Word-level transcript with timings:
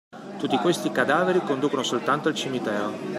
Tutti 0.39 0.57
questi 0.57 0.91
cadaveri 0.91 1.43
conducono 1.45 1.83
soltanto 1.83 2.27
al 2.27 2.33
cimitero. 2.33 2.93